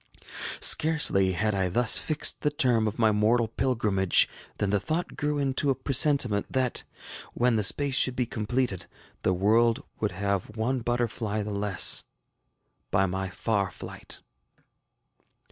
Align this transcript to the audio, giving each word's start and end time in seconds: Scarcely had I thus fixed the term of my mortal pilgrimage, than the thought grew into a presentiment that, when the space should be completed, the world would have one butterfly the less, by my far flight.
Scarcely 0.61 1.33
had 1.33 1.53
I 1.53 1.69
thus 1.69 1.99
fixed 1.99 2.41
the 2.41 2.49
term 2.49 2.87
of 2.87 2.97
my 2.97 3.11
mortal 3.11 3.47
pilgrimage, 3.47 4.27
than 4.57 4.71
the 4.71 4.79
thought 4.79 5.15
grew 5.15 5.37
into 5.37 5.69
a 5.69 5.75
presentiment 5.75 6.47
that, 6.51 6.83
when 7.35 7.55
the 7.55 7.61
space 7.63 7.97
should 7.97 8.15
be 8.15 8.25
completed, 8.25 8.87
the 9.21 9.35
world 9.35 9.83
would 9.99 10.13
have 10.13 10.57
one 10.57 10.79
butterfly 10.79 11.43
the 11.43 11.51
less, 11.53 12.03
by 12.89 13.05
my 13.05 13.29
far 13.29 13.69
flight. 13.69 14.23